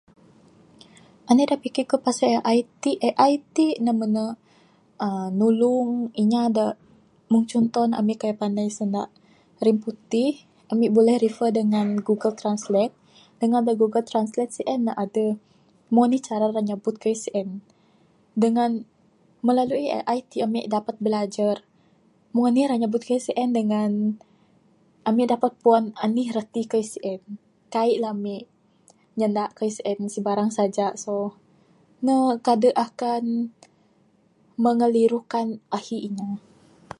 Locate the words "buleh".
10.95-11.17